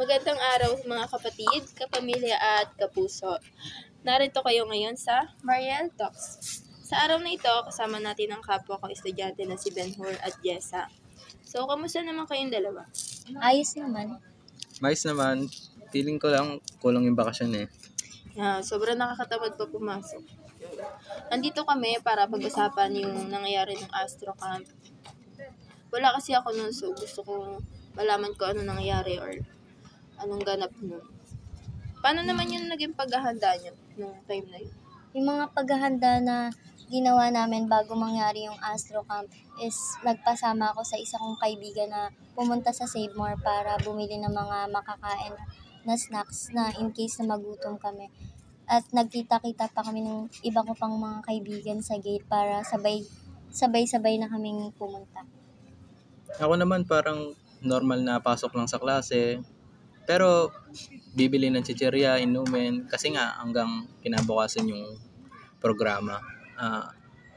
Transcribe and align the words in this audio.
Magandang 0.00 0.40
araw 0.56 0.80
mga 0.88 1.12
kapatid, 1.12 1.76
kapamilya 1.76 2.32
at 2.32 2.72
kapuso. 2.72 3.36
Narito 4.00 4.40
kayo 4.40 4.64
ngayon 4.64 4.96
sa 4.96 5.28
Mariel 5.44 5.92
Talks. 5.92 6.40
Sa 6.88 7.04
araw 7.04 7.20
na 7.20 7.36
ito, 7.36 7.52
kasama 7.68 8.00
natin 8.00 8.32
ang 8.32 8.40
kapwa 8.40 8.80
ko 8.80 8.88
estudyante 8.88 9.44
na 9.44 9.60
si 9.60 9.68
Benhur 9.68 10.16
at 10.24 10.32
Jessa. 10.40 10.88
So, 11.44 11.68
kamusta 11.68 12.00
naman 12.00 12.24
kayong 12.24 12.48
dalawa? 12.48 12.88
Ayos 13.44 13.76
naman. 13.76 14.16
Mais 14.80 15.04
naman, 15.04 15.52
feeling 15.92 16.16
ko 16.16 16.32
lang 16.32 16.64
kulang 16.80 17.04
yung 17.04 17.20
bakasyon 17.20 17.60
eh. 17.60 17.66
Yeah, 18.32 18.64
sobrang 18.64 18.96
nakakatamad 18.96 19.60
pa 19.60 19.68
pumasok. 19.68 20.24
Nandito 21.28 21.60
kami 21.68 22.00
para 22.00 22.24
pag-usapan 22.24 23.04
yung 23.04 23.28
nangyayari 23.28 23.76
ng 23.76 23.92
Astro 23.92 24.32
Camp. 24.32 24.64
Wala 25.92 26.16
kasi 26.16 26.32
ako 26.32 26.56
nun, 26.56 26.72
so 26.72 26.88
gusto 26.96 27.20
ko 27.20 27.60
malaman 27.92 28.32
ko 28.32 28.48
ano 28.48 28.64
nangyayari 28.64 29.20
or 29.20 29.59
anong 30.20 30.42
ganap 30.44 30.72
nun. 30.80 31.02
Paano 32.00 32.24
naman 32.24 32.48
yung 32.48 32.68
naging 32.68 32.96
paghahanda 32.96 33.56
nyo 33.60 33.72
nung 34.00 34.16
time 34.24 34.46
na 34.48 34.58
yun? 34.60 34.74
Yung 35.12 35.26
mga 35.26 35.44
paghahanda 35.52 36.12
na 36.22 36.36
ginawa 36.90 37.30
namin 37.30 37.70
bago 37.70 37.94
mangyari 37.94 38.50
yung 38.50 38.58
Astro 38.58 39.06
Camp 39.06 39.30
is 39.62 39.76
nagpasama 40.02 40.74
ako 40.74 40.82
sa 40.82 40.98
isa 40.98 41.20
kong 41.20 41.38
kaibigan 41.38 41.86
na 41.92 42.10
pumunta 42.34 42.74
sa 42.74 42.88
Save 42.88 43.14
More 43.14 43.38
para 43.38 43.78
bumili 43.84 44.18
ng 44.18 44.32
mga 44.32 44.58
makakain 44.74 45.34
na 45.86 45.94
snacks 45.94 46.50
na 46.50 46.74
in 46.80 46.90
case 46.90 47.20
na 47.22 47.36
magutom 47.36 47.78
kami. 47.78 48.10
At 48.70 48.86
nagkita-kita 48.90 49.70
pa 49.70 49.82
kami 49.82 50.02
ng 50.02 50.30
iba 50.46 50.62
ko 50.62 50.74
pang 50.74 50.94
mga 50.98 51.26
kaibigan 51.26 51.78
sa 51.82 51.98
gate 51.98 52.26
para 52.26 52.62
sabay 52.66 53.02
sabay-sabay 53.50 54.18
na 54.18 54.30
kaming 54.30 54.70
pumunta. 54.78 55.26
Ako 56.38 56.54
naman 56.54 56.86
parang 56.86 57.34
normal 57.60 58.00
na 58.02 58.22
pasok 58.22 58.54
lang 58.54 58.70
sa 58.70 58.78
klase. 58.78 59.42
Pero 60.10 60.50
bibili 61.14 61.54
ng 61.54 61.62
chicheria, 61.62 62.18
inumin, 62.18 62.90
kasi 62.90 63.14
nga 63.14 63.38
hanggang 63.38 63.86
kinabukasan 64.02 64.66
yung 64.66 64.98
programa. 65.62 66.18
Ah, 66.58 66.90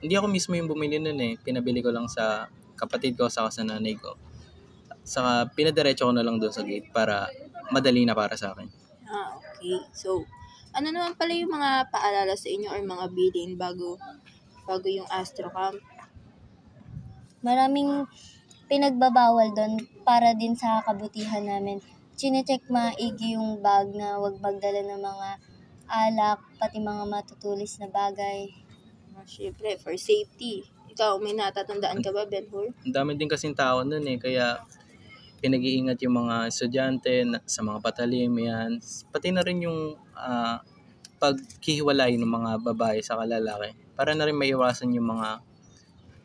hindi 0.00 0.16
ako 0.16 0.32
mismo 0.32 0.56
yung 0.56 0.72
bumili 0.72 0.96
nun 0.96 1.20
eh. 1.20 1.36
Pinabili 1.36 1.84
ko 1.84 1.92
lang 1.92 2.08
sa 2.08 2.48
kapatid 2.72 3.20
ko 3.20 3.28
sa 3.28 3.52
sa 3.52 3.60
nanay 3.68 4.00
ko. 4.00 4.16
Saka 5.04 5.52
pinadiretso 5.52 6.08
ko 6.08 6.16
na 6.16 6.24
lang 6.24 6.40
doon 6.40 6.56
sa 6.56 6.64
gate 6.64 6.88
para 6.88 7.28
madali 7.68 8.08
na 8.08 8.16
para 8.16 8.32
sa 8.32 8.56
akin. 8.56 8.72
Ah, 9.12 9.36
okay. 9.36 9.84
So, 9.92 10.24
ano 10.72 10.88
naman 10.88 11.20
pala 11.20 11.36
yung 11.36 11.52
mga 11.52 11.92
paalala 11.92 12.32
sa 12.32 12.48
inyo 12.48 12.72
or 12.72 12.80
mga 12.80 13.12
bilin 13.12 13.60
bago 13.60 14.00
bago 14.64 14.88
yung 14.88 15.08
Astro 15.12 15.52
Camp? 15.52 15.76
Maraming 17.44 18.08
pinagbabawal 18.72 19.52
doon 19.52 19.84
para 20.00 20.32
din 20.32 20.56
sa 20.56 20.80
kabutihan 20.80 21.44
namin. 21.44 21.84
Chinecheck 22.14 22.70
maigi 22.70 23.34
yung 23.34 23.58
bag 23.58 23.90
na 23.90 24.22
wag 24.22 24.38
magdala 24.38 24.86
ng 24.86 25.02
mga 25.02 25.28
alak, 25.90 26.40
pati 26.62 26.78
mga 26.78 27.04
matutulis 27.10 27.76
na 27.82 27.90
bagay. 27.90 28.54
Ah, 29.18 29.26
Siyempre, 29.26 29.74
for 29.82 29.98
safety. 29.98 30.62
Ikaw, 30.94 31.18
may 31.18 31.34
natatandaan 31.34 31.98
ka 31.98 32.14
ba, 32.14 32.22
Benhur? 32.22 32.70
Ang 32.86 32.94
dami 32.94 33.18
din 33.18 33.26
kasing 33.26 33.58
tao 33.58 33.82
nun 33.82 34.06
eh, 34.06 34.14
kaya 34.14 34.62
pinag-iingat 35.42 35.98
yung 36.06 36.24
mga 36.24 36.48
estudyante 36.48 37.26
na- 37.26 37.42
sa 37.44 37.66
mga 37.66 37.82
patalim, 37.82 38.30
yan. 38.30 38.78
Pati 39.10 39.34
na 39.34 39.42
rin 39.42 39.66
yung 39.66 39.98
ah, 40.14 40.62
paghihiwalay 41.18 42.14
ng 42.14 42.30
mga 42.30 42.50
babae 42.62 43.02
sa 43.02 43.18
kalalaki 43.18 43.74
para 43.98 44.14
na 44.14 44.26
rin 44.26 44.38
maiwasan 44.38 44.94
yung 44.94 45.18
mga 45.18 45.40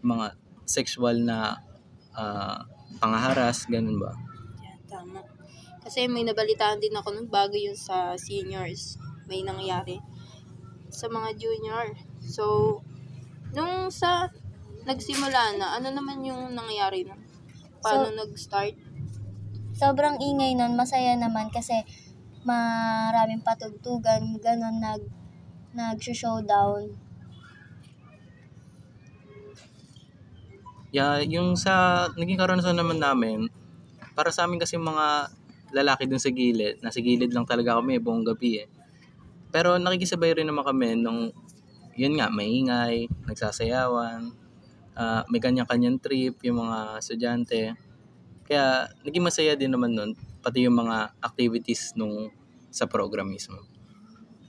mga 0.05 0.27
sexual 0.69 1.17
na 1.17 1.65
ah, 2.13 2.61
pangaharas, 3.01 3.65
ganun 3.65 3.97
ba? 3.97 4.28
Tama. 4.99 5.23
Kasi 5.79 6.11
may 6.11 6.27
nabalitaan 6.27 6.83
din 6.83 6.91
ako 6.91 7.15
nung 7.15 7.31
bago 7.31 7.55
yun 7.55 7.79
sa 7.79 8.19
seniors. 8.19 8.99
May 9.31 9.47
nangyari 9.47 10.03
sa 10.91 11.07
mga 11.07 11.39
junior. 11.39 11.95
So, 12.19 12.75
nung 13.55 13.87
sa 13.87 14.27
nagsimula 14.83 15.55
na, 15.55 15.79
ano 15.79 15.87
naman 15.95 16.19
yung 16.27 16.51
nangyari 16.51 17.07
nun? 17.07 17.23
Paano 17.79 18.11
nag-start? 18.11 18.75
Sobrang 19.71 20.19
ingay 20.19 20.59
nun, 20.59 20.75
masaya 20.75 21.15
naman 21.15 21.47
kasi 21.47 21.79
maraming 22.43 23.39
patugtugan, 23.39 24.35
ganon 24.43 24.83
nag 24.83 25.07
nag-showdown. 25.71 26.91
Yeah, 30.91 31.21
yung 31.23 31.55
sa 31.55 32.09
naging 32.17 32.41
karanasan 32.41 32.75
naman 32.75 32.97
namin, 32.99 33.47
para 34.19 34.35
sa 34.35 34.43
amin 34.43 34.59
kasi 34.59 34.75
mga 34.75 35.31
lalaki 35.71 36.03
dun 36.03 36.19
sa 36.19 36.27
gilid, 36.27 36.83
nasa 36.83 36.99
gilid 36.99 37.31
lang 37.31 37.47
talaga 37.47 37.79
kami 37.79 38.03
buong 38.03 38.27
gabi 38.27 38.59
eh. 38.59 38.67
Pero 39.47 39.79
nakikisabay 39.79 40.35
rin 40.35 40.51
naman 40.51 40.67
kami 40.67 40.99
nung, 40.99 41.31
yun 41.95 42.19
nga, 42.19 42.27
maingay, 42.27 43.07
nagsasayawan, 43.23 44.27
ah, 44.99 45.23
may 45.31 45.39
kanya-kanyang 45.39 46.03
trip 46.03 46.35
yung 46.43 46.67
mga 46.67 46.99
estudyante. 46.99 47.79
Kaya 48.43 48.91
naging 49.07 49.23
masaya 49.23 49.55
din 49.55 49.71
naman 49.71 49.95
nun, 49.95 50.11
pati 50.43 50.67
yung 50.67 50.75
mga 50.75 51.15
activities 51.23 51.95
nung 51.95 52.27
sa 52.67 52.91
program 52.91 53.31
mismo. 53.31 53.63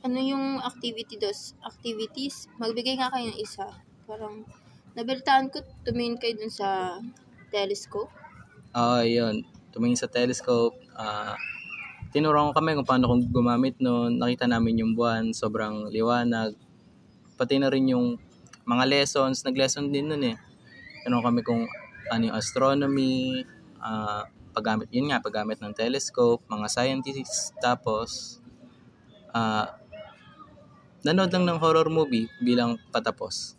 Ano 0.03 0.19
yung 0.19 0.59
activity 0.67 1.15
dos? 1.15 1.55
Activities? 1.63 2.51
Magbigay 2.59 2.99
nga 2.99 3.15
kayo 3.15 3.31
ng 3.31 3.39
isa. 3.39 3.71
Parang, 4.11 4.43
nabalitaan 4.99 5.53
ko, 5.53 5.63
tumingin 5.87 6.19
kayo 6.19 6.35
dun 6.43 6.51
sa 6.51 6.99
telescope. 7.55 8.11
Ah, 8.75 9.07
yun. 9.07 9.45
Tumingin 9.71 9.99
sa 9.99 10.11
telescope, 10.11 10.77
ah 10.99 11.35
tinuruan 12.11 12.51
ko 12.51 12.59
kami 12.59 12.75
kung 12.75 12.89
paano 12.89 13.07
kung 13.07 13.23
gumamit 13.31 13.79
noon. 13.79 14.19
Nakita 14.19 14.51
namin 14.51 14.83
yung 14.83 14.93
buwan, 14.99 15.31
sobrang 15.31 15.87
liwanag. 15.95 16.59
Pati 17.39 17.63
na 17.63 17.71
rin 17.71 17.87
yung 17.95 18.19
mga 18.67 18.85
lessons, 18.91 19.47
nag-lesson 19.47 19.95
din 19.95 20.11
noon 20.11 20.35
eh. 20.35 20.37
Tinuruan 21.07 21.31
kami 21.31 21.41
kung 21.47 21.63
ano 22.11 22.23
yung 22.27 22.37
astronomy, 22.37 23.47
ah 23.79 24.27
paggamit, 24.51 24.91
yun 24.91 25.07
nga, 25.15 25.23
paggamit 25.23 25.63
ng 25.63 25.71
telescope, 25.71 26.43
mga 26.51 26.67
scientists, 26.67 27.55
tapos, 27.63 28.43
ah 29.31 29.79
nanood 31.07 31.33
lang 31.33 31.49
ng 31.49 31.59
horror 31.63 31.89
movie 31.89 32.29
bilang 32.45 32.77
patapos. 32.93 33.57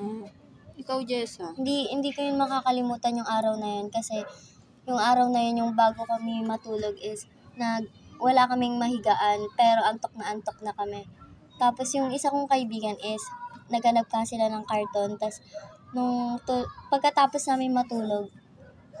Mm. 0.00 0.30
Ikaw, 0.74 0.98
Jessa. 1.06 1.54
Hindi 1.54 1.86
hindi 1.92 2.10
ko 2.10 2.24
yun 2.24 2.34
makakalimutan 2.40 3.20
yung 3.22 3.28
araw 3.30 3.54
na 3.54 3.78
yun 3.78 3.88
kasi 3.94 4.26
yung 4.84 5.00
araw 5.00 5.28
na 5.32 5.40
yun 5.40 5.64
yung 5.64 5.72
bago 5.72 6.04
kami 6.04 6.44
matulog 6.44 6.96
is 7.00 7.24
nag 7.56 7.88
wala 8.20 8.46
kaming 8.46 8.78
mahigaan 8.78 9.42
pero 9.58 9.82
antok 9.84 10.14
na 10.16 10.30
antok 10.32 10.58
na 10.62 10.72
kami. 10.76 11.04
Tapos 11.56 11.90
yung 11.94 12.10
isa 12.14 12.30
kong 12.30 12.50
kaibigan 12.50 12.96
is 13.00 13.22
naghanap 13.72 14.06
ka 14.08 14.22
sila 14.22 14.48
ng 14.52 14.64
karton 14.68 15.16
tas 15.16 15.40
nung 15.96 16.36
tu- 16.42 16.68
pagkatapos 16.90 17.48
namin 17.48 17.72
matulog 17.72 18.28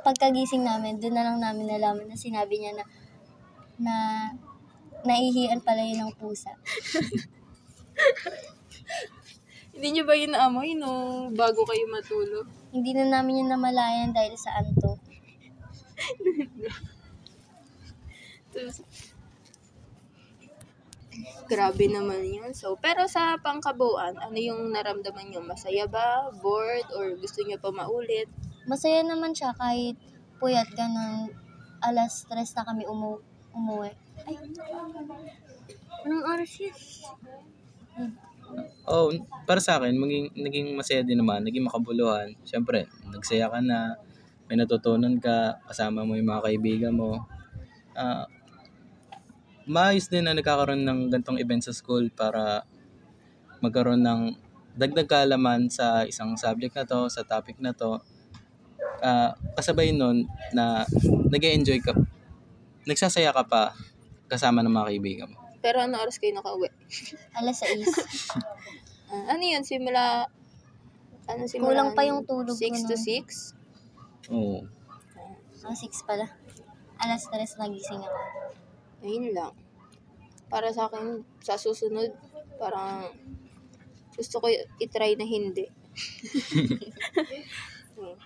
pagkagising 0.04 0.62
namin 0.62 1.00
doon 1.00 1.16
na 1.16 1.24
lang 1.24 1.40
namin 1.40 1.64
nalaman 1.64 2.04
na 2.04 2.16
sinabi 2.16 2.60
niya 2.60 2.76
na 2.76 2.84
na 3.80 3.94
naihian 5.04 5.60
pala 5.64 5.84
yun 5.84 6.08
ng 6.08 6.14
pusa. 6.16 6.52
Hindi 9.74 9.88
niyo 9.90 10.06
ba 10.06 10.14
yun 10.14 10.32
naamoy 10.32 10.78
nung 10.78 11.34
bago 11.34 11.66
kayo 11.66 11.84
matulog? 11.90 12.46
Hindi 12.70 12.94
na 12.94 13.20
namin 13.20 13.42
yun 13.42 13.50
namalayan 13.50 14.14
dahil 14.14 14.38
sa 14.38 14.60
antok. 14.62 15.00
Tapos, 18.54 18.82
Grabe 21.46 21.86
naman 21.86 22.24
yun. 22.26 22.50
So, 22.56 22.74
pero 22.80 23.06
sa 23.06 23.38
pangkabuuan, 23.38 24.18
ano 24.18 24.38
yung 24.38 24.74
naramdaman 24.74 25.30
nyo? 25.30 25.40
Masaya 25.44 25.86
ba? 25.86 26.32
Bored? 26.42 26.88
Or 26.96 27.14
gusto 27.14 27.44
nyo 27.44 27.60
pa 27.60 27.70
maulit? 27.70 28.26
Masaya 28.66 29.04
naman 29.04 29.36
siya 29.36 29.54
kahit 29.54 29.94
puyat 30.40 30.66
ganun. 30.74 31.30
Alas 31.84 32.24
stress 32.24 32.56
na 32.56 32.64
kami 32.64 32.88
umu 32.88 33.20
umuwi. 33.54 33.92
Ay, 34.24 34.34
anong 36.02 36.24
oras 36.26 36.52
yun? 36.58 36.74
Oh, 38.84 39.12
para 39.46 39.60
sa 39.62 39.78
akin, 39.78 39.94
maging, 39.94 40.34
naging 40.34 40.68
masaya 40.74 41.06
din 41.06 41.20
naman, 41.20 41.44
naging 41.44 41.64
makabuluhan. 41.64 42.34
Siyempre, 42.42 42.90
nagsaya 43.08 43.46
ka 43.52 43.60
na, 43.62 44.00
may 44.48 44.56
natutunan 44.60 45.16
ka, 45.16 45.56
kasama 45.64 46.04
mo 46.04 46.16
yung 46.16 46.28
mga 46.28 46.44
kaibigan 46.44 46.94
mo. 46.94 47.24
Ah, 47.96 48.28
maayos 49.64 50.12
din 50.12 50.28
na 50.28 50.36
nagkakaroon 50.36 50.84
ng 50.84 51.00
gantong 51.08 51.40
event 51.40 51.64
sa 51.64 51.72
school 51.72 52.12
para 52.12 52.68
magkaroon 53.64 54.04
ng 54.04 54.36
dagdag 54.76 55.08
kaalaman 55.08 55.70
sa 55.72 56.04
isang 56.04 56.36
subject 56.36 56.76
na 56.76 56.84
to, 56.84 57.08
sa 57.08 57.24
topic 57.24 57.56
na 57.62 57.72
to. 57.72 57.96
Ah, 59.00 59.32
kasabay 59.56 59.96
nun 59.96 60.28
na 60.52 60.84
nag 61.32 61.44
enjoy 61.44 61.80
ka, 61.80 61.96
nagsasaya 62.84 63.32
ka 63.32 63.44
pa 63.48 63.72
kasama 64.28 64.60
ng 64.60 64.72
mga 64.72 64.88
kaibigan 64.92 65.28
mo. 65.32 65.40
Pero 65.64 65.80
ano 65.80 65.96
oras 65.96 66.20
kayo 66.20 66.36
nakauwi? 66.36 66.68
Alas 67.40 67.64
6. 67.64 67.88
Ah, 69.08 69.32
ano 69.32 69.42
yun? 69.44 69.64
Simula... 69.64 70.28
Ano 71.24 71.48
simula? 71.48 71.72
Kulang 71.72 71.90
pa 71.96 72.04
yung 72.04 72.28
tulog 72.28 72.52
ko 72.52 72.60
6 72.60 72.84
to 72.84 72.96
nun. 73.00 73.24
6? 73.24 73.63
Oo. 74.32 74.64
Ah, 75.64 75.76
6 75.76 76.08
pala. 76.08 76.28
alas 77.00 77.28
3 77.28 77.60
nagising 77.60 78.00
ako. 78.00 78.20
Ayun 79.04 79.36
lang. 79.36 79.52
Para 80.48 80.72
sa 80.72 80.88
akin, 80.88 81.20
sa 81.44 81.60
susunod, 81.60 82.08
parang 82.56 83.12
gusto 84.14 84.38
ko 84.40 84.46
itry 84.80 85.16
na 85.18 85.26
hindi. 85.26 85.66
Hmm. 87.94 88.18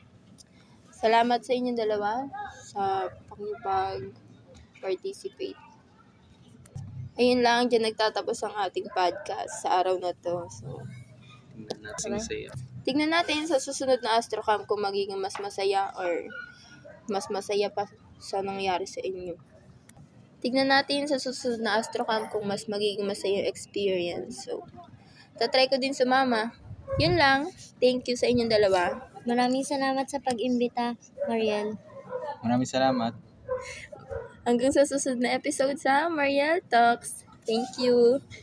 Salamat 0.89 1.45
sa 1.45 1.53
inyong 1.53 1.77
dalawa 1.77 2.25
sa 2.57 3.05
pakipag-participate. 3.29 5.61
Ayun 7.21 7.45
lang, 7.45 7.69
dyan 7.69 7.93
nagtatapos 7.93 8.49
ang 8.49 8.57
ating 8.65 8.89
podcast 8.89 9.61
sa 9.61 9.85
araw 9.85 10.01
na 10.01 10.17
to. 10.17 10.49
So, 10.49 10.81
natin 11.85 12.17
sa'yo. 12.17 12.49
Tignan 12.89 13.13
natin 13.13 13.45
sa 13.45 13.61
susunod 13.61 14.01
na 14.01 14.17
Astrocamp 14.17 14.65
kung 14.65 14.81
magiging 14.81 15.21
mas 15.21 15.37
masaya 15.37 15.93
or 16.01 16.25
mas 17.13 17.29
masaya 17.29 17.69
pa 17.69 17.85
sa 18.17 18.41
nangyari 18.41 18.89
sa 18.89 19.05
inyo. 19.05 19.37
Tignan 20.41 20.73
natin 20.73 21.05
sa 21.05 21.21
susunod 21.21 21.61
na 21.61 21.77
Astrocamp 21.77 22.33
kung 22.33 22.49
mas 22.49 22.65
magiging 22.65 23.05
masaya 23.05 23.45
yung 23.45 23.49
experience. 23.53 24.49
So, 24.49 24.65
tatry 25.37 25.69
ko 25.69 25.77
din 25.77 25.93
sa 25.93 26.09
mama. 26.09 26.57
Yun 26.97 27.21
lang. 27.21 27.53
Thank 27.77 28.09
you 28.09 28.17
sa 28.17 28.25
inyong 28.25 28.49
dalawa. 28.49 29.13
Maraming 29.29 29.69
salamat 29.69 30.09
sa 30.09 30.25
pag-imbita, 30.25 30.97
Mariel. 31.29 31.77
Maraming 32.41 32.73
salamat. 32.73 33.13
Hanggang 34.49 34.73
sa 34.73 34.89
susunod 34.89 35.29
na 35.29 35.37
episode 35.37 35.77
sa 35.77 36.09
Mariel 36.09 36.65
Talks. 36.65 37.29
Thank 37.45 37.77
you. 37.77 38.25